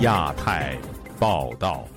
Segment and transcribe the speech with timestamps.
[0.00, 0.76] 亚太
[1.18, 1.88] 报道，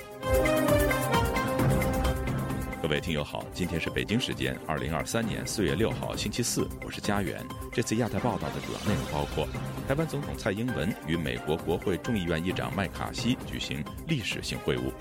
[2.82, 7.44] 各位听友好，今天是北京时间二零二三年四月六号星期四，我是家园。
[7.74, 9.46] 这次亚太报道的主要内容包括：
[9.86, 14.94] 台湾总统蔡英文与美国国会众议院议长麦卡锡举行历史性会晤；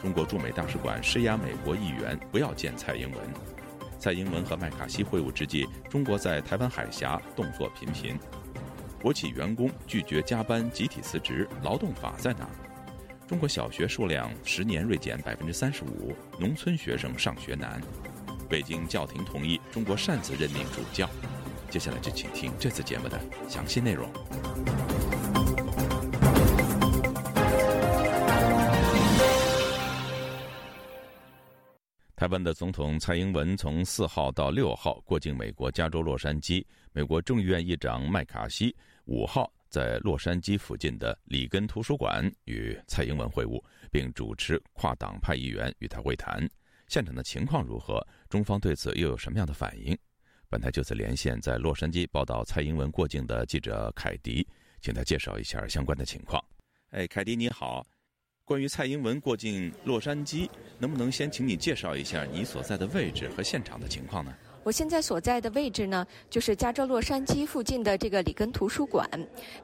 [0.00, 3.20] 中国驻美大使馆施压美国议员不要见蔡英文；
[4.04, 8.18] 蔡英文和麦卡锡会晤之际，中国在台湾海峡动作频频。
[9.00, 12.46] 国企员工拒绝加班集体辞职，劳动法在哪？
[13.26, 17.80] 中国小学数量十年锐减百分之三十五，农村学生上学难。
[18.46, 21.08] 北京教廷同意中国擅自任命主教。
[21.70, 24.06] 接下来就请听这次节目的详细内容。
[32.24, 38.74] 台湾的总统蔡英文从四号到六号过境美国加州洛杉矶，美国众议院议长麦卡锡。
[39.04, 46.48] 五号在洛杉矶附近的里根图书馆与蔡英文会晤，并主持跨党派议员与他会谈。
[46.88, 48.02] 现场的情况如何？
[48.30, 49.94] 中方对此又有什么样的反应？
[50.48, 54.48] 本台就此连线在洛杉矶报道蔡英文过境的记者凯迪，
[54.80, 56.42] 请他介绍一下相关的情况。
[56.88, 57.86] 哎，凯迪你好，
[58.46, 60.46] 关于蔡英文过境洛杉矶，
[60.78, 64.30] 能不能先请你介绍一下你所在的位置和现场的情况呢？
[64.62, 69.08] 我现在所在的位置呢，就是加州洛杉矶附近的这个里根图书馆。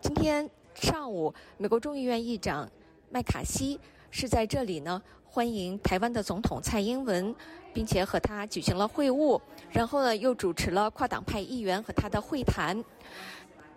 [0.01, 2.67] 今天上午，美国众议院议长
[3.11, 3.79] 麦卡锡
[4.11, 7.35] 是在这里呢，欢迎台湾的总统蔡英文，
[7.75, 9.39] 并且和他举行了会晤。
[9.71, 12.83] 然后呢，又主持了跨党派议员和他的会谈。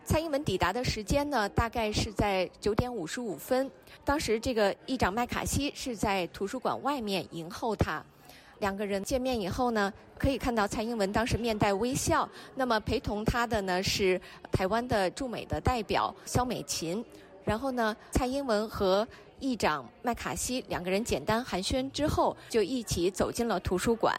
[0.05, 3.71] 蔡英文抵达的时间呢，大概是在九点五十五分。
[4.03, 8.03] 当时这个议长麦卡锡是在图书馆外面迎候他。
[8.59, 12.27] 两个人见面以后呢，可以看到蔡英文当时面带微笑。
[12.55, 14.19] 那么陪同他的呢是
[14.51, 17.03] 台湾的驻美的代表肖美琴。
[17.45, 19.07] 然后呢，蔡英文和
[19.39, 24.13] 议长麦卡锡两个人简单寒暄之后，就一起走进了图书馆。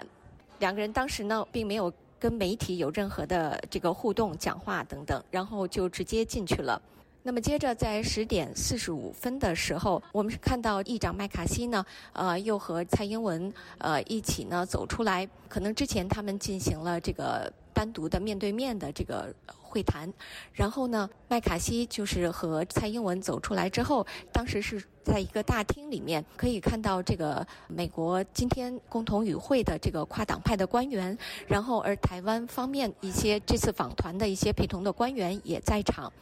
[0.61, 1.93] 两个人当时呢，并没有
[2.25, 6.81] 跟媒体有任何的这个互动、讲话等等，然后就直接进去了。
[7.23, 11.85] 那么接着在十点四十五分的时候，我们是看到议长麦卡锡呢，
[12.15, 15.29] 呃，又和蔡英文呃一起呢走出来。
[15.51, 19.31] 可能之前他们进行了这个单独的面对面的这个
[19.75, 20.09] 会谈，
[20.53, 31.19] 然后呢，麦卡锡就是和蔡英文走出来之后，当时是在一个大厅里面，可以看到这个美国今天共同与会的这个跨党派的官员，
[31.49, 36.13] 然后而台湾方面一些这次访团的一些陪同的官员也在场。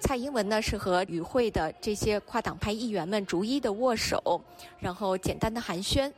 [0.00, 4.40] 蔡英文呢是和与会的这些跨党派议员们逐一的握手，
[4.78, 6.10] 然后简单的寒暄，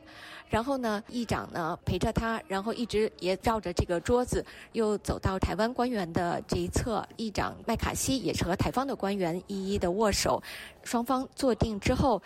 [0.49, 10.41] 然后呢，议长呢陪着他，然后一直也绕着这个桌子，又走到台湾官员的这一侧，议长麦卡锡也是和台方的官员一一的握手，
[10.83, 12.21] 双方坐定之后，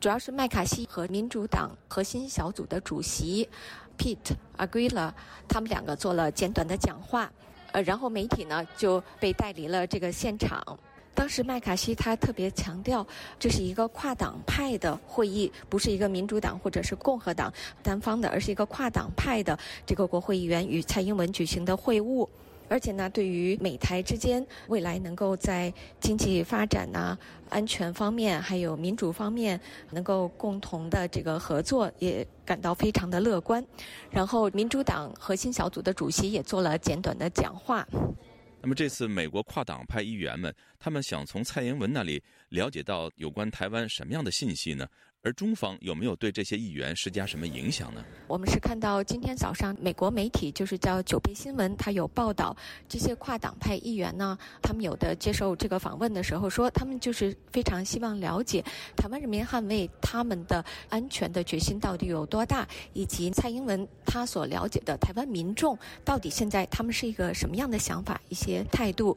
[0.00, 3.48] 主要是麦卡锡和民主党核心小组的主席
[3.96, 5.12] Pete Aguila，
[5.48, 7.30] 他们两个做了简短的讲话。
[7.72, 10.62] 呃，然后媒体呢就被带离了这个现场。
[11.12, 13.06] 当时麦卡锡他特别强调，
[13.38, 22.26] 这是一个跨党派的会议，不是一个民主党或者是共和党单方的，而是一个跨党派的这个国会议员与蔡英文举行的会晤。
[22.70, 29.60] 而且呢，对于美台之间未来能够在经济发展呐、安全方面，还有民主方面
[29.90, 33.62] 能够共同的这个合作，也感到非常的乐观。
[34.08, 37.84] 然后，民主党核心小组的主席也做了简短的讲话。
[38.62, 44.86] 那么，这次美国跨党派议员们，他们想从蔡英文那里了解到有关台湾什么样的信息呢？
[45.22, 48.02] 而中方有没有对这些议员施加什么影响呢？
[48.26, 52.56] 我们是看到今天早上美国媒体就是叫九倍新闻，它有报道
[52.88, 58.64] 这些跨党派议员呢，他们有的接受这个访问的时候说，他们就是非常希望了解
[58.96, 69.14] 台湾人民捍卫他们的安全的决心到底有多大，以及蔡英文他所了解的台湾民众到底现在他们是一个什么样的想法、一些态度。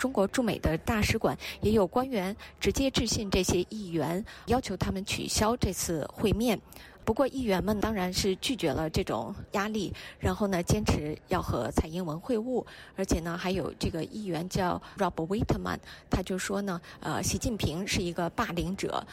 [0.00, 6.58] 中国驻美的大使馆也有官员直接致信这些议员，要求他们取消这次会面。
[7.04, 12.64] 不过，议员们当然是拒绝了这种压力，然后呢，坚持要和蔡英文会晤。
[12.96, 19.04] 而且呢，还有这个议员叫 Rob Whitman，他就说呢，呃，习近平是一个霸凌者。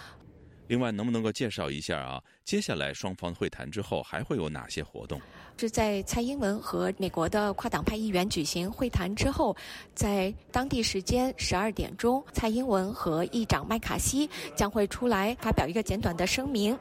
[0.68, 2.22] 另外，能不能够介绍一下啊？
[2.44, 5.19] 接下来双方会谈之后还会有哪些活动？
[5.58, 9.56] 是在蔡英文和美国的跨党派议员举行会谈之后，
[9.96, 16.78] 在当地时间十二点钟，蔡英文和议长麦卡锡将会出来发表一个简短的声明。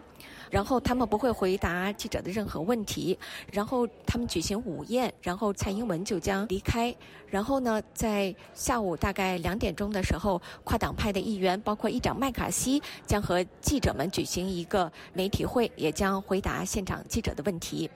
[0.50, 3.18] 然后他们不会回答记者的任何问题，
[3.52, 6.94] 然后他们举行午宴，然后蔡英文就将离开。
[7.28, 17.90] 然后呢，在下午大概两点钟的时候，跨党派的议员，包括议长麦卡锡，将和记者们举行一个媒体会，也将回答现场记者的问题。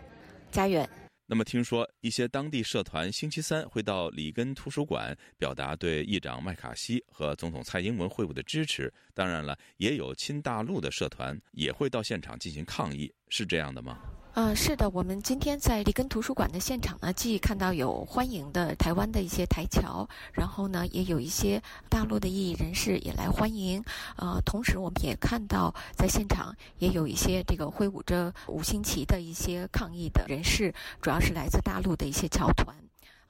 [0.50, 0.88] 家远。
[1.32, 8.92] 那么，听说一些当地社团星期三会到里根图书馆表达对议长麦卡锡和总统蔡英文会晤的支持。
[9.14, 14.00] 当然了，也有亲大陆的社团也会到现场进行抗议，是这样的吗？
[14.34, 23.82] 嗯，是的，我们今天在里根图书馆的现场呢，既看到有欢迎的台湾的一些台侨，然后呢，也有一些大陆的异议人士也来欢迎。
[24.16, 30.72] 呃，同时我们也看到在现场也有一些这个挥舞着五星旗的一些抗议的人士，
[31.02, 32.74] 主要是来自大陆的一些侨团。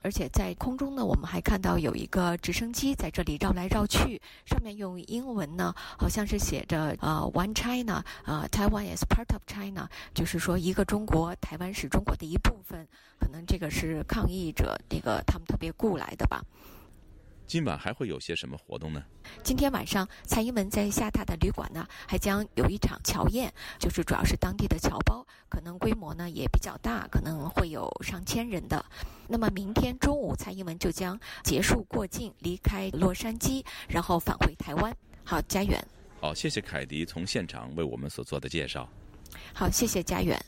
[0.02, 12.88] 而且在空中呢，我们还看到有一个直升机在这里绕来绕去，上面用英文呢，好像是写着呃 “One China”，呃，“Taiwan is part of China”，就是说一个中国，台湾是中国的一部分。
[13.19, 16.43] 可能这个是抗议者这个他们特别雇来的吧。
[17.50, 19.02] 今晚还会有些什么活动呢？
[19.43, 28.85] 今天晚上，蔡英文在下榻的旅馆呢，还将有一场侨宴，就是主要是当地的侨胞，可能规模呢也比较大，可能会有上千人的。
[29.26, 34.96] 那么明天中午，蔡英文就将结束过境，离开洛杉矶，然后返回台湾。
[35.25, 35.85] 好，家远。
[36.20, 38.88] 好，谢谢凯迪从现场为我们所做的介绍。
[39.53, 40.41] 好，谢谢家园。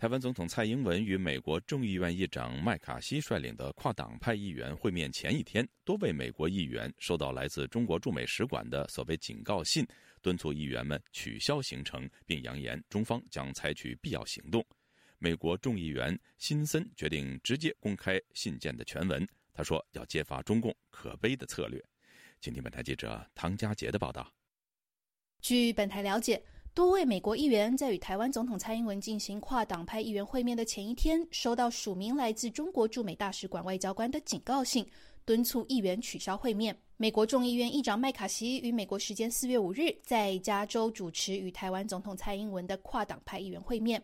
[0.00, 9.86] 台湾总统蔡英文与美国众议院议长麦卡锡率领的跨党派议员会面前一天，多位美国议员收到来自中国驻美使馆的所谓警告信，
[10.22, 14.66] 敦促议员们取消行程，并扬言中方将采取必要行动。
[15.18, 21.78] 美国众议员辛森决定直接公开信件的全文，他说要揭发中共可悲的策略。
[22.40, 24.32] 请听本台记者唐佳杰的报道。
[25.42, 26.42] 据本台了解。
[26.72, 34.86] 多位美国议员在与台湾总统蔡英文进行跨党派议员会面的前一天，收到署名来自中国驻美大使馆外交官的警告信，
[35.24, 36.76] 敦促议员取消会面。
[36.96, 44.00] 美国众议院议长麦卡锡于美国时间四月五日在加州主持与台湾总统蔡英文的跨党派议员会面。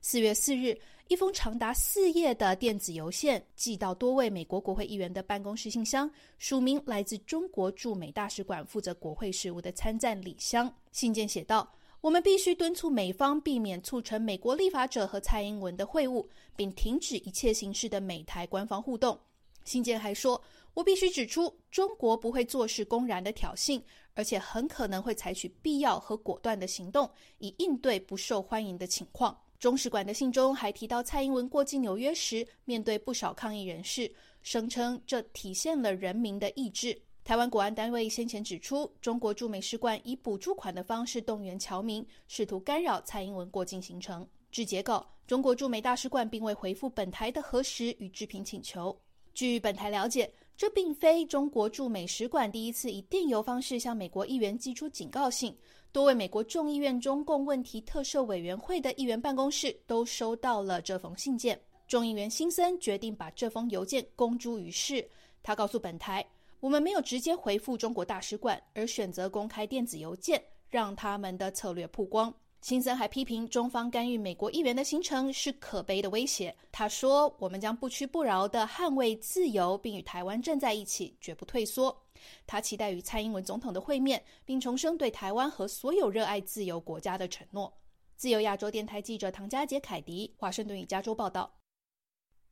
[0.00, 10.70] 四月四日，一封长达四页的电子邮件寄到多位美国国会议员的办公室信箱，署名来自中国驻美大使馆负责国会事务的参赞李湘。
[10.90, 11.72] 信件写道。
[12.00, 16.26] 我们必须敦促美方避免促成美国立法者和蔡英文的会晤，
[16.56, 19.18] 并停止一切形式的美台官方互动。
[19.64, 20.42] 信件还说
[20.72, 23.82] ：“我必须指出，中国不会坐视公然的挑衅，
[24.14, 27.08] 而且很可能会采取必要和果断的行动，
[27.38, 34.10] 以应对不受欢迎的情况。”中使馆的信中还提到，蔡英文过境纽约时，面对不少抗议人士，
[34.40, 36.98] 声称这体现了人民的意志。
[37.22, 44.26] 台湾国安单位先前指出，中国驻美使馆以补助款的方式动员侨民，试图干扰蔡英文过境行程。
[44.50, 48.98] 据截稿，中国驻美大使馆并未回复本台的核实与置评请求。
[49.32, 55.56] 据本台了解，这并非中国驻美使馆第一次以电邮方式向美国议员寄出警告信，
[55.92, 61.60] 多位美国众议院中共问题特设委员会的议员办公室都收到了这封信件。
[61.86, 65.08] 众议员辛森决定把这封邮件公诸于世。
[65.44, 66.26] 他告诉本台。
[66.60, 72.32] 我们没有直接回复中国大使馆，而选择公开电子邮件，让他们的策略曝光。
[72.60, 76.54] 辛森还批评中方干预美国议员的行程是可悲的威胁。
[76.70, 82.04] 他说：“我们将不屈不挠地捍卫自由，并与台湾站在一起，绝不退缩。”
[82.46, 87.72] 他期待与蔡英文总统的会面，并重申对台湾和所有热爱自由国家的承诺。
[88.16, 91.50] 自由亚洲电台记者唐佳杰、凯迪，华盛顿与加州报道。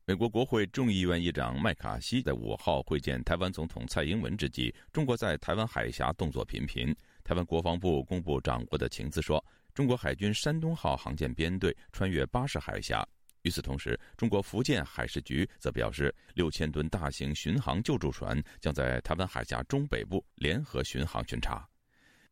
[0.09, 6.91] 美国国会众议院议长麦卡锡在五号会见台湾总统蔡英文之际，中国在台湾海峡动作频频。
[7.23, 13.07] 台湾国防部公布掌握的情资说，中国海军山东号航舰编队穿越巴士海峡。
[13.43, 21.69] 与此同时，中国福建海事局则表示，六千吨大型巡航救助船将在台湾海峡中北部联合巡航巡查。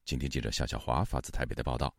[0.03, 1.93] 请听记者夏小华发自台北的报道。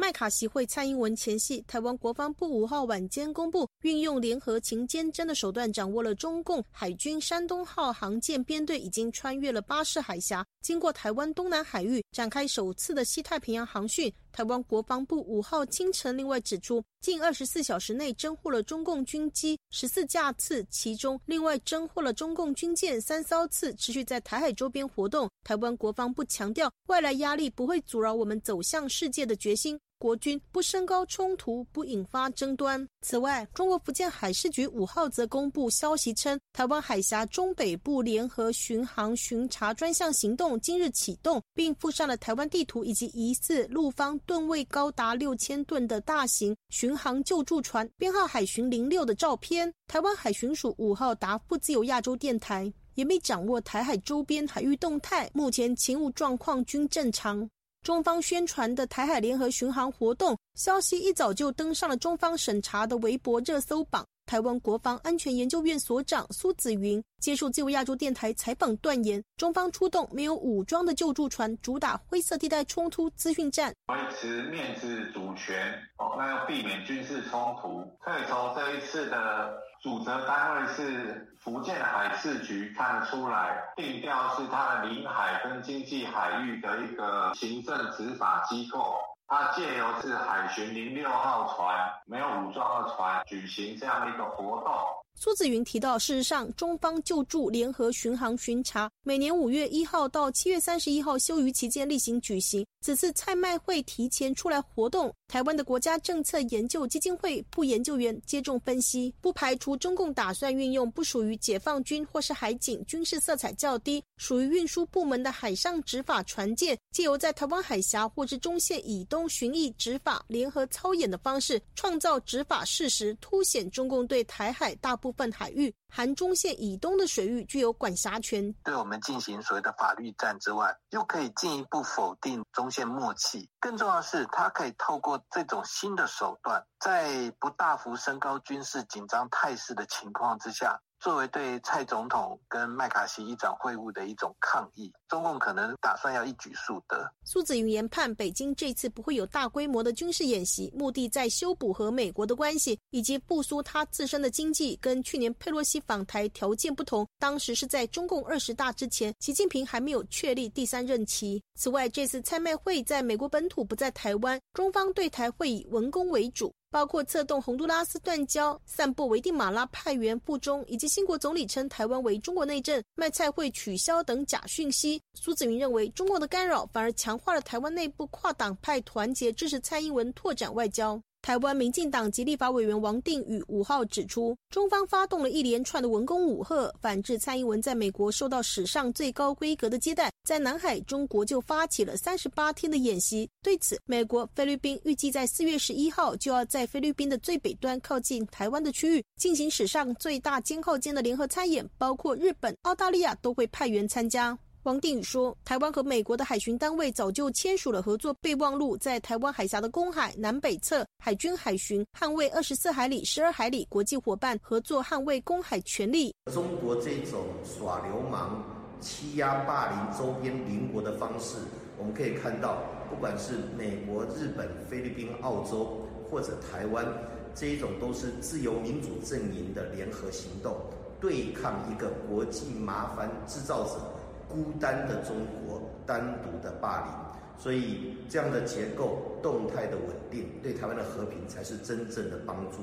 [0.00, 14.10] 麦卡锡会蔡英文前夕，台湾国防部五号晚间公布，运用联合勤监侦的手段，掌握了中共海军山东号航舰编队已经穿越了巴士海峡，经过台湾东南海域，展开首次的西太平洋航训。
[14.30, 25.28] 台湾国防部五号清晨另外指出，近二十四小时内侦获了中共军机十四架次，其中另外侦获了中共军舰三艘次，持续在台海周边活动。
[25.42, 29.76] 台湾国防部强调，外来压力不会阻挠我们走向世界的决心。
[29.98, 32.86] 国军不升高冲突，不引发争端。
[33.02, 49.72] 此外，中国福建海事局五号则公布消息称，台湾海峡中北部联合巡航巡查专项行动今日启动，并附上了台湾地图以及疑似陆方吨位高达六千吨的大型巡航救助船编号海巡零六的照片。
[49.88, 57.48] 台湾海巡署五号答复自由亚洲电台，也没掌握台海周边海域动态，目前勤务状况均正常。
[57.88, 64.06] 中方宣传的台海联合巡航活动消息一早就登上了中方审查的微博热搜榜。
[64.28, 77.82] 台湾国防安全研究院所长苏子云接受自由亚洲电台采访，断言中方出动没有武装的救助船，主打灰色地带冲突资讯战，维持面子主权哦，那要避免军事冲突。
[78.00, 79.50] 可以从这一次的
[79.82, 88.94] 主责单位是福建海事局看得出来，定调是它的领海跟经济海域的一个行政执法机构。
[89.30, 94.74] 它借由是海巡零六号船，没有武装的船，举行这样的一个活动。
[95.20, 102.64] 苏子云提到，事实上，中方救助联合巡航巡查每年五月一号到七月三十一号休渔期间例行举行。
[102.80, 125.70] 此次蔡麦会提前出来活动，台湾的国家政策研究基金会副研究员接种分析，不排除中共打算运用不属于解放军或是海警军事色彩较低、属于运输部门的海上执法船舰，借由在台湾海峡或是中线以东巡弋执法联合操演的方式，创造执法事实，凸显中共对台海大部分海域。
[125.88, 133.48] 含中线以东的水域具有管辖权，对我们进行所谓的法律战之外，又可以进一步否定中线默契。
[133.58, 140.78] 更重要的是，它可以透过这种新的手段，在不大幅升高军事紧张态势的情况之下。
[141.00, 147.08] 作为对蔡总统跟麦卡锡议长会晤的一种抗议，中共可能打算要一举数得。
[147.24, 154.76] 苏子云研判，北京这次不会有大规模的军事演习，目的在修补和美国的关系，以及复苏他自身的经济。
[154.80, 161.42] 跟去年佩洛西访台条件不同，当时是在中共二十大之前，习近平还没有确立第三任期。
[161.54, 166.52] 此外，这次蔡麦会在美国本土，不在台湾，中方对台会以文攻为主。
[166.70, 175.00] 包括策动洪都拉斯断交、散布维蒂马拉派员不忠，以及新国总理称台湾为中国内政、卖菜会取消等假讯息。
[175.14, 181.00] 苏子云认为，中国的干扰反而强化了台湾内部跨党派团结支持蔡英文拓展外交。
[181.28, 190.10] 台湾民进党及立法委员王定宇五号指出，中方发动了一连串的文攻武吓，反制蔡英文在美国受到史上最高规格的接待。
[190.24, 193.28] 在南海，中国就发起了三十八天的演习。
[193.42, 204.38] 对此，美国、菲律宾预计在四月十一号就要在菲律宾的最北端靠近台湾的区域进行史上最大肩靠肩的联合参演，包括日本、澳大利亚都会派员参加。
[204.64, 216.12] 王定宇说：“台湾和美国的海巡单位早就签署了合作备忘录，在台湾海峡的公海南北侧，海军海巡捍卫二十四海里、十二海里国际伙伴合作捍卫公海权利。
[216.32, 218.44] 中国这种耍流氓、
[218.80, 221.36] 欺压霸凌周边邻国的方式，
[221.78, 222.58] 我们可以看到，
[222.90, 226.84] 不管是美国、日本、菲律宾、澳洲或者台湾，
[227.32, 230.56] 这一种都是自由民主阵营的联合行动，
[231.00, 233.80] 对抗一个国际麻烦制造者。”
[234.28, 242.58] 孤单的中国，单独的霸凌，所以这样的结构动态的稳定，对台湾的和平才是真正的帮助。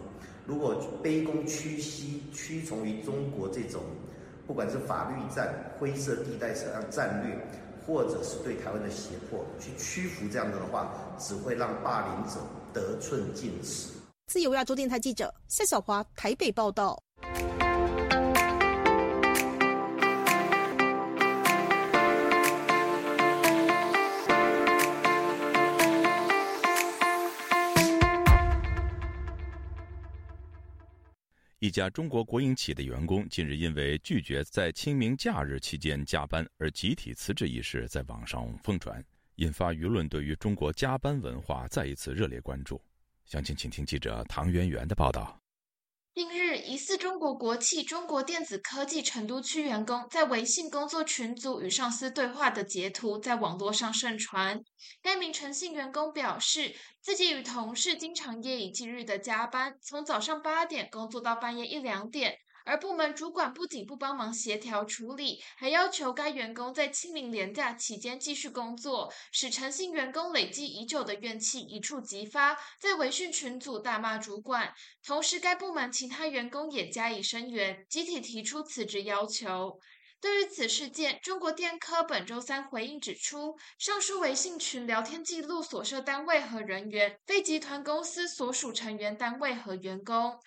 [0.45, 3.81] 如果卑躬屈膝、屈从于中国这种，
[4.45, 7.35] 不管是法律战、灰色地带上战略，
[7.85, 12.39] 或者是对台湾的胁迫，去屈服这样的的话，只会让霸凌者
[12.71, 13.91] 得寸进尺。
[14.27, 16.99] 自由亚洲电台记者夏小华台北报道。
[31.59, 39.01] 一家中国国营企业的员工近日因为拒绝在清明假日期间加班而集体辞职一事在网上疯传，
[39.35, 42.81] 引发舆论对于中国加班文化再一次热烈关注。
[43.23, 45.44] 详情，请听记者唐媛媛的报道。
[46.15, 54.63] 近日，疑似中国国企中国电子科技成都区员工在微信工作群组与上司对话的截图在网络上盛传。
[55.01, 62.37] 该名诚信员工表示，自己与同事经常夜以继日的加班，从早上八点工作到半夜一两点。
[62.65, 74.73] 而部门主管不仅不帮忙协调处理，还要求该员工在清明连假期间继续工作，使诚信员工累积已久的怨气一触即发，在微信群组大骂主管。
[75.05, 79.79] 同时，该部门其他员工也加以声援，集体提出辞职要求。
[80.19, 90.39] 对于此事件，中国电科本周三回应指出，上述微信群聊天记录所涉单位和人员非集团公司所属成员单位和员工。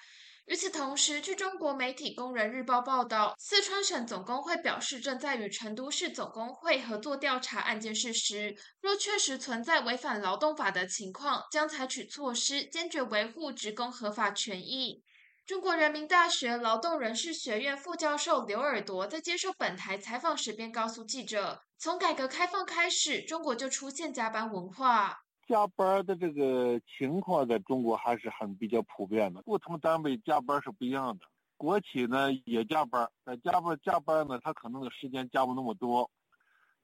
[0.49, 8.57] 与此同时，据中国媒体《工人日报》报道，四川省总工会表示，正在与成都市总工会合作调查案件事实。
[8.81, 15.03] 若确实存在违反劳动法的情况，将采取措施，坚决维护职工合法权益。
[15.45, 25.19] 中国人民大学劳动人事学院副教授刘尔铎在接受本台采访时便告诉记者：“从改革开放开始，中国就出现加班文化。
[25.49, 29.43] 加班的这个情况在中国还是很比较普遍的。
[29.43, 31.25] 不同单位加班是不一样的。
[31.57, 36.09] 国企呢也加班，但加班加班呢，它可能的时间加不那么多。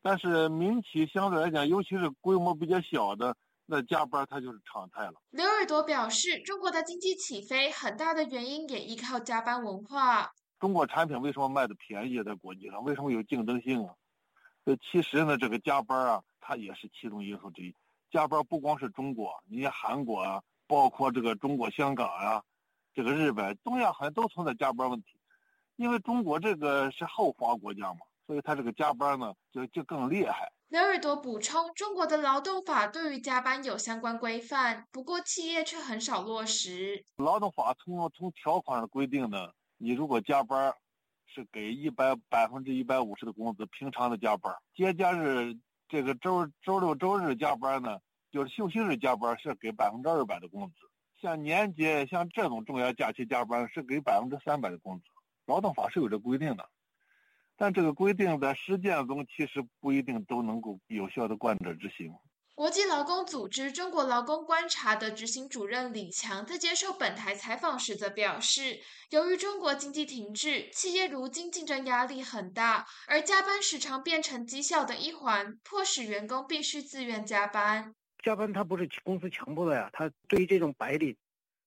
[0.03, 5.15] 但是民企相对来讲，尤其是规模比较小的。”那加班它就是常态了。
[5.31, 10.31] 刘尔多表示，中国的经济起飞很大的原因也依靠加班文化。
[10.61, 12.85] 中国产品为什么卖的便宜在国际上？
[12.85, 13.95] 为什么有竞争性啊？
[14.67, 17.75] 这其实呢，这个加班啊，它也是其中因素之一。
[18.15, 22.41] 加班不光是中国，你像韩国啊，包括这个中国香港啊，
[22.95, 25.19] 这个日本、东亚好像都存在加班问题。
[25.75, 30.49] 因为中国这个是后发国家嘛，所以它这个加班呢，就就更厉害。
[30.69, 37.05] 刘尔多补充，中国的劳动法对于加班有相关规范，不过企业却很少落实。
[37.17, 40.73] 劳动法从从条款上规定呢，你如果加班，
[41.27, 44.55] 是给一百百分之一百五十的工资，平常的加班。
[44.73, 45.53] 节假日
[45.89, 47.99] 这个周周六周日加班呢，
[48.31, 50.75] 就是休息日加班是给百分之二百的工资。
[51.21, 55.05] 像年节像这种重要假期加班是给百分之三百的工资。
[55.47, 56.69] 劳动法是有这规定的。
[57.57, 62.13] 但这个规定在实践中其实不一定都能够有效的贯彻执行。
[62.57, 68.79] 国际劳工组织中国劳工观察的执行主任李强在接受本台采访时则表示，
[69.11, 77.93] 由于中国经济停滞，企业如今竞争压力很大，而加班时常变成绩效的一环，迫使员工必须自愿加班。
[78.23, 81.17] 加班他不是公司强迫的呀，他对于这种白领。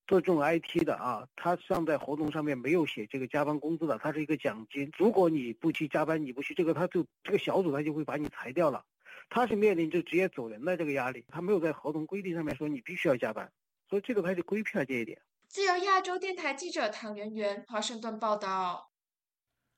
[0.07, 4.89] 做这种 IT 的啊，他上在合同上面没有写这个加班工资的，他是一个奖金。
[4.97, 8.81] 如果你不去加班，你不去这个，他就这个小组他就会把你裁掉了。
[9.29, 13.51] 他是面临就直接走人的这个压力，他没有在合同规定上面说你必须要加班，
[13.89, 15.21] 所以这个他就规避了这一点。
[15.47, 18.91] 自由亚洲电台记者唐媛媛华盛顿报道：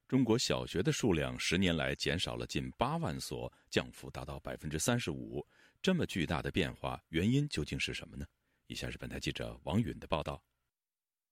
[0.08, 5.46] 中国小学的数量十年来减少了近八万所，降幅达到百分之三十五。
[5.82, 8.26] 这么巨大的变化，原因究竟是什么呢？
[8.68, 10.42] 以下是本台记者王允的报道。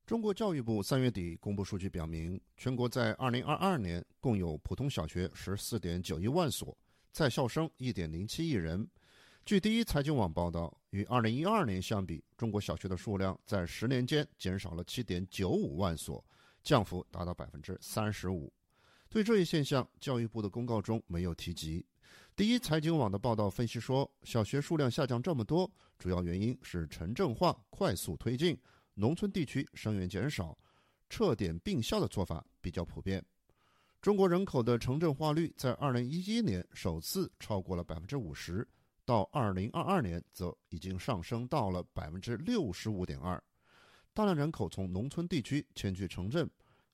[0.06, 6.78] 中国教育部三月底公布数据，表明全国在二零二二年共有普通小学十四点九一万所，
[7.18, 8.88] 在校生一点零七亿人。
[9.44, 16.24] 据第一财经网报道，与二零一二年相比，中国小学的数量在十年间减少了七点九五万所，
[16.62, 18.54] 降幅达到百分之三十五。
[19.10, 21.84] 对这一现象，教育部的公告中没有提及。
[22.36, 28.56] 第一财经网的报道分析说，小学数量下降这么多，主要原因是城镇化快速推进，
[28.94, 30.56] 农村地区生源减少，
[31.10, 33.26] 撤点并校的做法比较普遍。
[34.02, 38.68] 中国人口的城镇化率在二零一一年首次超过了百分之五十，
[39.06, 43.44] 到二零二二年则已经上升到了百分之六十五点二，
[44.14, 46.50] 大量人口从农村地区迁居城镇。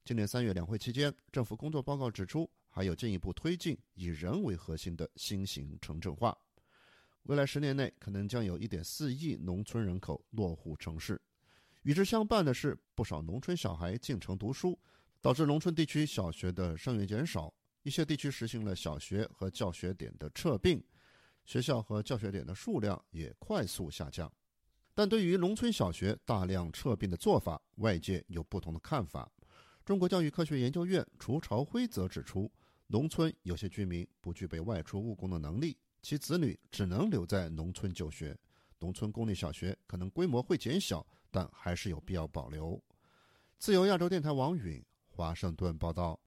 [0.06, 2.50] 今年三月两会期间，政府工作报告指出。
[2.76, 6.36] 还有进一步推进以人为核心的新型城镇化，
[7.22, 11.22] 未来十年内可能将有一点四亿农村人口落户城市。
[11.84, 14.76] 与之相伴的是，不少农村小孩进城读书，
[15.24, 17.52] 导致农村地区小学的生源减少。
[17.84, 20.84] 一些地区实行了小学和教学点的撤并，
[21.46, 24.30] 学校和教学点的数量也快速下降。
[24.94, 29.32] 但对于农村小学大量撤并的做法，外界有不同的看法。
[29.86, 32.52] 中国教育科学研究院楚朝辉则指出。
[32.88, 38.38] 农村有些居民不具备外出务工的能力，其子女只能留在农村就学。
[38.80, 42.80] 农村公立小学可能规模会减小，但还是有必要保留。
[43.58, 44.84] 自由亚洲电台王允
[45.16, 46.20] 华盛顿报道。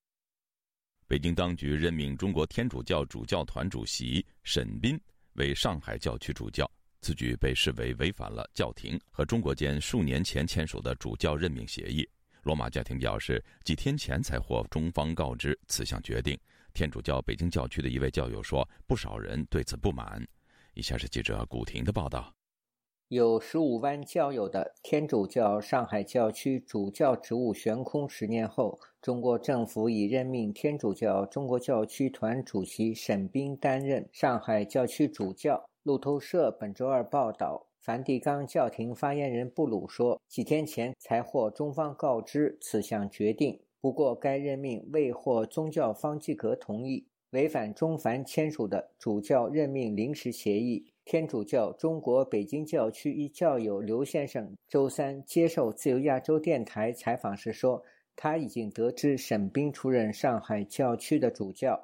[1.09, 4.99] 北京当局任命中国天主教主教团主席沈斌
[5.33, 6.71] 为上海教区主教，
[7.01, 12.09] 此举被视为违反了教廷和中国间数年前签署的主教任命协议。
[12.43, 16.39] 罗马教廷表示，几天前才获中方告知此项决定。
[16.73, 20.25] 天主教北京教区的一位教友说：“不少人对此不满。”
[20.75, 22.33] 以下是记者古婷的报道：
[23.09, 35.65] 有十五万教友的天主教上海教区主教职务悬空十年后，中国政府已任命天主教中国教区团主席沈冰担任上海教区主教。
[35.85, 37.69] 路透社本周二报道。
[37.81, 50.87] 梵蒂冈教廷发言人布鲁说：“几天前才获中方告知此项决定。”不过该任命未获宗教方济各同意，违反中梵签署的主教任命临时协议。
[51.07, 61.79] 天主教中国北京教区一教友刘先生周三接受自由亚洲电台采访时说，他已经得知沈冰出任上海教区的主教。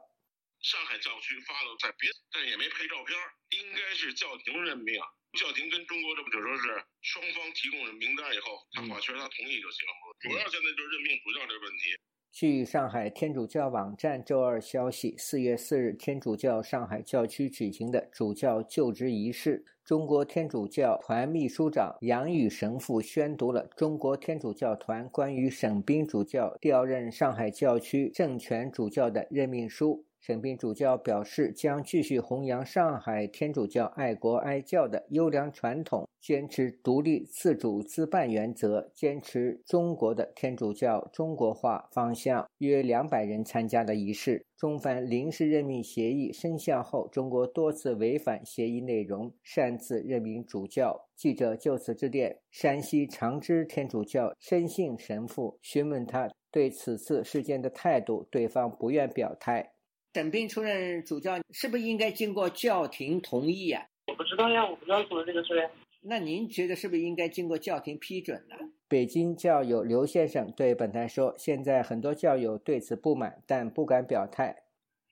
[0.59, 3.15] 上海教区发了在别，但也没拍照片，
[3.63, 4.99] 应该是教廷任命。
[5.39, 10.19] 教廷跟中国这不就说是双方提供了名单以后，他保全他同意就行了。
[10.19, 11.95] 主要现在就是任命主教这个问题。
[12.33, 30.03] 据上海天主教网站周二消息，四月四日，天主教上海教区举行的主教就职仪式，中国天主教团秘书长杨宇神父宣读了中国天主教团关于沈斌主教调任上海教区政权主教的任命书。
[30.23, 42.47] 沈斌主教表示，将继续弘扬上海天主教爱国爱教的优良传统，坚持独立自主自办原则，坚持中国的天主教中国化方向。
[42.59, 44.47] 约两百人参加的仪式。
[44.57, 51.09] 中梵临时任命协议生效后，中国多次违反协议内容，擅自任命主教。
[51.17, 59.72] 记者就此致电山西长治天主教申信神父，询问他对此次事件的态度，对方不愿表态。
[60.15, 63.83] 沈斌出任主教，是不是应该经过教廷同意啊？
[64.07, 65.55] 我不知道呀，我不知道说这个事。
[66.03, 68.57] 那您觉得是不是应该经过教廷批准呢？
[68.89, 74.53] 北京教友刘先生对本台说：“现在很多教友对此不满，但不敢表态。”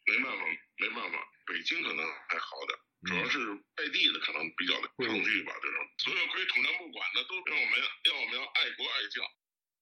[0.04, 0.44] 没办法，
[0.76, 2.76] 没办法，北京可能还好点，
[3.08, 5.54] 主要是外地的可能比较的抗拒吧。
[5.62, 9.24] 这种所有归统战部管的，都让我们要我们要爱国爱教。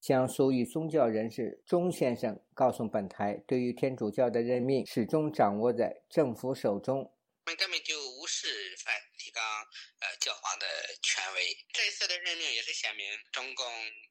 [0.00, 6.98] 江苏一宗教人士钟先生告诉本台，对于天主教的任命，始终掌握在政府手中。
[7.46, 8.46] 我们根本就无视
[8.84, 9.42] 梵蒂冈
[10.00, 10.66] 呃教皇的
[11.02, 11.56] 权威。
[11.72, 13.64] 这一次的任命也是显明中共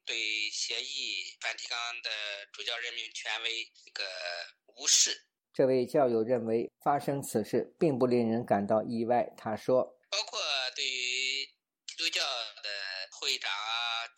[0.04, 2.10] 对协议梵蒂冈的
[2.52, 4.04] 主教任命权威一个
[4.76, 5.24] 无视。
[5.54, 9.32] 这位教友认为，发生此事并不令人感到意外。
[9.36, 10.40] 他说：“包括
[10.76, 11.46] 对于
[11.86, 12.68] 基督教的
[13.18, 13.50] 会长。”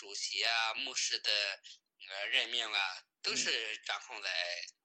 [0.00, 1.30] 主席啊，牧师的
[2.08, 2.80] 呃任命啊，
[3.22, 4.30] 都是掌控在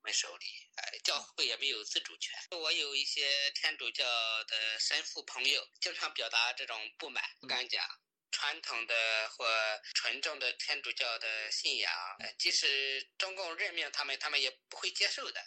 [0.01, 0.45] 我们手里。
[0.75, 2.37] 哎，教会也没有自主权。
[2.51, 4.03] 我有一些天主教
[4.43, 7.87] 的神父朋友，经常表达这种不满，不敢讲
[8.29, 9.47] 传统的或
[9.93, 11.89] 纯正的天主教的信仰。
[12.37, 15.41] 即使中共任命他们，他们也不会接受的。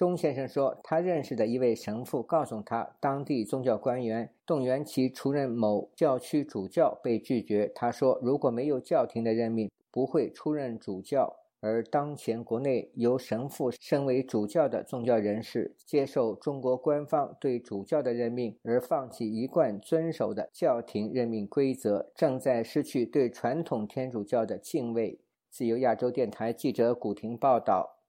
[0.00, 7.70] 钟先生说，他认识的一位神父告诉他，当地宗教官员动员其出任某教区主教被拒绝。
[7.74, 11.36] 他说，如果没有教廷的任命，不会出任主教。
[11.60, 25.20] 而当前国内由神父身为主教的宗教人士，接受中国官方对主教的任命，而放弃一贯遵守的教廷任命规则，正在失去对传统天主教的敬畏。
[25.50, 27.99] 自由亚洲电台记者古婷报道。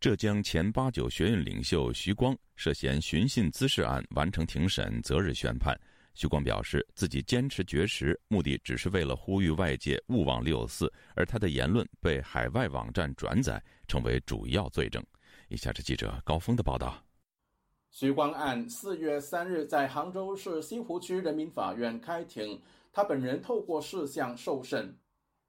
[0.00, 5.78] 浙江前八九学院领袖徐光涉嫌寻衅滋事案完成庭审，择日宣判。
[6.14, 15.04] 徐光表示，自己坚持绝食，目的只是为了呼吁外界勿忘六四，而他的言论被海外网站转载，成为主要罪证。
[15.48, 17.04] 以下是记者高峰的报道。
[17.90, 22.58] 徐光案四月三日在杭州市西湖区人民法院开庭，
[22.90, 24.96] 他本人透过视像受审，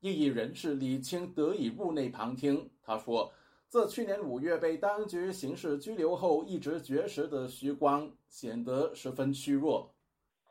[0.01, 2.69] 异议人士李清得以入内旁听。
[2.83, 3.31] 他说。
[3.71, 9.89] 自去年五月被当局刑事拘留后，一直绝食的徐光显得十分虚弱，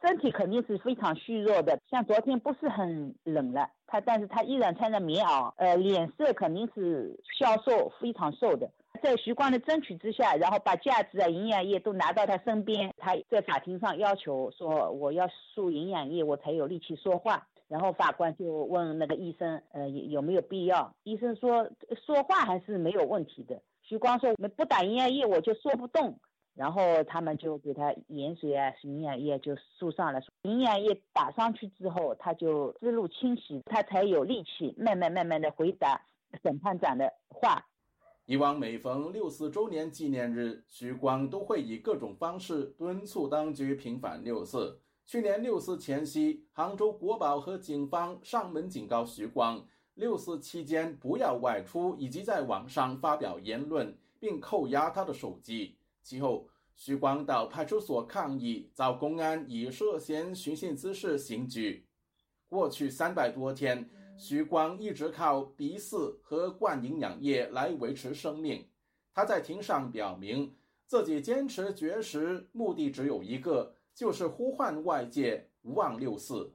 [0.01, 1.79] 身体肯定是非常虚弱的。
[1.91, 8.71] 像昨天不是很冷了，他但是他依然穿着棉袄，呃，脸色肯定是消瘦，非常瘦的。
[9.03, 20.93] 在徐光的争取之下，然后把价值啊、营养液都拿到他身边，他在法庭上要求说：“我要输营养液，我才有力气说话。”然后法官就问那个医生，呃，有没有必要？
[21.05, 21.71] 医生说
[22.05, 23.63] 说话还是没有问题的。
[23.81, 26.19] 徐光说，不打营养液我就说不动。
[26.57, 30.21] 然后他们就给他盐水啊、营养液就输上了。
[30.43, 36.03] 营养液打上去之后，他就思路清晰，他才有力气慢慢慢慢的回答
[36.43, 37.65] 审判长的话。
[38.27, 44.81] 以往每逢六四周年纪念日，徐光都会以各种方式敦促当局平反六四。
[45.11, 49.61] 去年六四前夕，杭州国宝和警方上门警告徐光，
[49.95, 55.75] 六四期间不要外出，以及在网上发表言论，并扣押他的手机。
[56.01, 56.47] 其后，
[56.77, 61.85] 徐光到派出所抗议，遭公安以涉嫌寻衅滋事刑拘。
[62.49, 68.65] 过去三百多天，徐光一直靠鼻饲和灌营养液来维持生命。
[69.13, 70.55] 他在庭上表明，
[70.87, 73.75] 自己坚持绝食，目的只有一个。
[73.95, 76.53] 就是呼唤外界勿忘六四。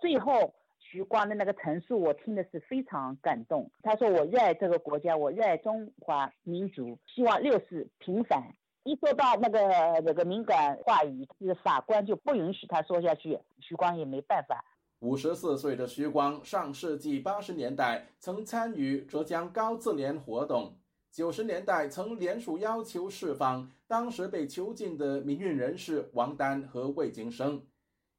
[0.00, 3.70] 最后，徐光的那个陈述，我听的是非常感动。
[3.82, 9.58] 他说：“我热爱这个国家，我热爱中华民族，希望六四平反。”一说到那个
[10.04, 13.36] 那个敏感话语，是法官就不允许他说下去。
[13.58, 14.64] 徐光也没办法。
[15.00, 20.76] 五十四岁的徐光，上世纪八十年代曾参与浙江高自联活动，
[21.16, 27.66] 九十年代曾联署要求释放当时被囚禁的民运人士王丹和魏京生。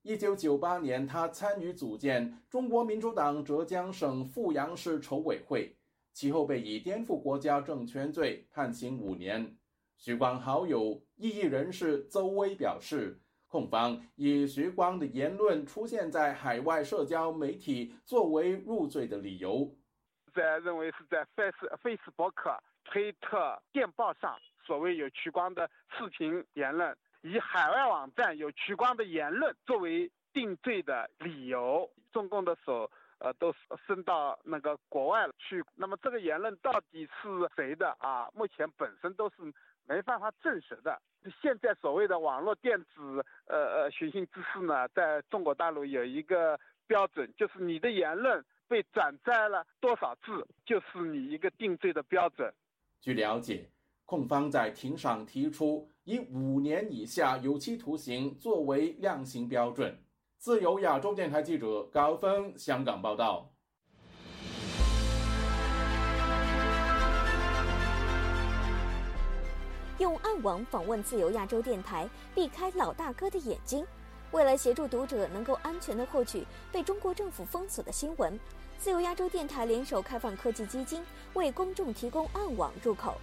[0.01, 5.77] 一九九八年，他参与组建中国民主党浙江省富阳市筹委会，
[6.11, 9.55] 其后被以颠覆国家政权罪判刑五年。
[9.97, 19.71] 徐光好友异议人士邹威表示，控方以徐光的言论出现在海外社交媒体作为入罪的理由，
[20.33, 22.57] 在认为是在 Face Facebook、
[22.87, 33.53] 推特、电报上，所谓有徐光的视频言论，以海外网站有徐光的言论作为定罪的理由，中共的手呃都
[33.85, 35.63] 伸到那个国外去。
[35.75, 38.29] 那么这个言论到底是谁的啊？
[38.33, 39.35] 目前本身都是。
[39.89, 41.01] 没办法证实的。
[41.41, 52.53] 现在所谓的网络电子呃呃寻衅滋事呢，在中国大陆有一个标准，就是你的言论被转载了多少字，就是你一个定罪的标准。
[52.99, 53.69] 据了解，
[54.05, 59.97] 控方在庭上提出以五年以下有期徒刑作为量刑标准。
[60.37, 63.51] 自由亚洲电台记者高峰香港报道。
[69.99, 73.85] 用暗网访问自由亚洲电台，避开老大哥的眼睛。
[74.31, 78.37] 为了协助读者能够安全的获取被中国政府封锁的新闻，
[78.79, 83.15] 自由亚洲电台联手开放科技基金为公众提供暗网入口。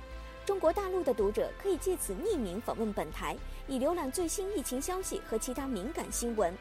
[0.44, 3.36] 中国大陆的读者可以借此匿名访问本台，
[3.66, 6.52] 以浏览最新疫情消息和其他敏感新闻。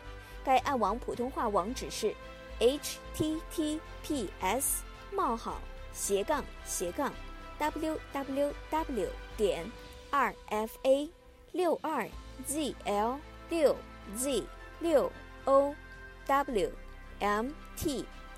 [0.44, 2.16] 该暗网普通话网址是
[2.60, 3.82] ：https:
[5.12, 5.60] 冒号
[5.92, 7.12] 斜杠斜杠
[7.60, 9.70] www 点。
[10.12, 11.10] 二 f a
[11.54, 12.08] 六二
[12.46, 13.76] z l 六
[14.16, 14.44] z
[14.80, 15.12] 六
[15.46, 15.76] o
[16.28, 16.72] w
[17.20, 18.06] m t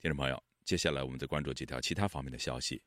[0.00, 2.80] 听众朋友，接下来我们再关注几条其他方面的消息。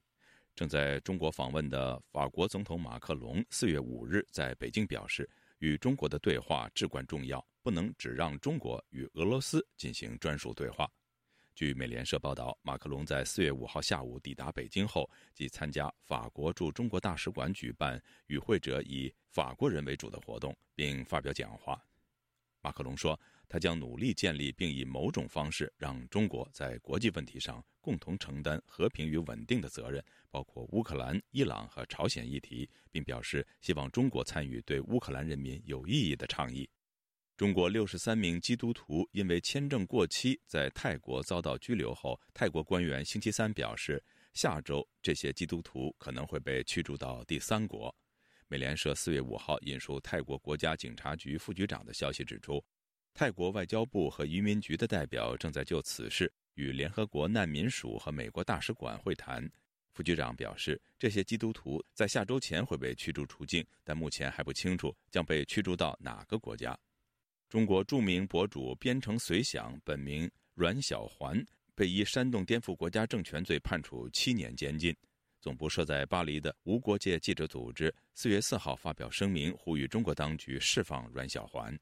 [0.56, 5.30] 正在中国访问的法国总统马克龙四月五日在北京表示。
[5.60, 10.92] 与中国的对话至关重要，不能只让中国与俄罗斯进行专属对话。
[11.54, 21.80] 据美联社报道，马克龙在四月五号下午抵达北京后，即参加法国驻中国大使馆举办与会者以法国人为主的活动，并发表讲话。
[22.62, 23.20] 马克龙说。
[23.52, 36.70] 他将努力建立并以某种方式让中国在国际问题上共同承担和平与稳定的责任，包括乌克兰、伊朗和朝鲜议题，并表示希望中国参与对乌克兰人民有意义的倡议。
[37.36, 47.94] 中国六十三名基督徒因为签证过期在泰国遭到拘留后，泰国官员星期三表示，下周这些基督徒可能会被驱逐到第三国。
[48.52, 52.62] 美联社四月五号引述泰国国家警察局副局长的消息指出。
[53.14, 59.50] 泰国外交部和移民局的代表正在就此事与联合国难民署和美国大使馆会谈。
[59.94, 66.78] 副局长表示，这些基督徒在下周前会被驱逐出境，但目前还不清楚将被驱逐到哪个国家。
[67.48, 71.42] 中国著名博主编程随想本名阮小环
[71.74, 74.94] 被以煽动颠覆国家政权罪判处七年监禁。
[75.42, 81.78] 总部设在巴黎的无国界记者组织四月四号发表声明，呼吁中国当局释放阮小环。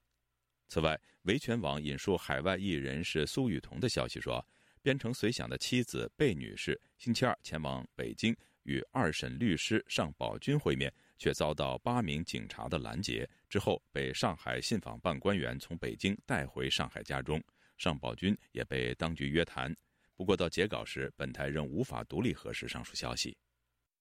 [0.66, 4.44] 此外，维权网引述海外艺人是苏雨桐的消息说，
[4.80, 17.42] 编程随想的妻子贝女士星期二前往北京与二审律师尚宝军会面，却遭到八名警察的拦截，之后被上海信访办官员从北京带回上海家中。
[17.76, 19.74] 尚宝军也被当局约谈。
[20.14, 23.36] 不过到截稿时，本台仍无法独立核实上述消息。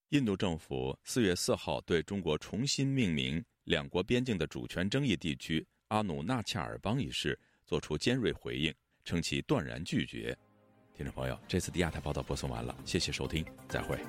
[0.09, 5.65] 印度政府四月四号对中国重新命名两国边境的主权争议地区。
[5.89, 10.35] 阿努纳恰尔邦一事作出尖锐回应，称其断然拒绝。
[10.95, 13.99] 听众朋友，这次的亚太报道播送完了，谢谢收听，再会。